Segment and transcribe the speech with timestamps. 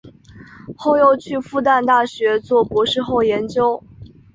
[0.75, 3.83] 后又去复旦大学做博士后研究。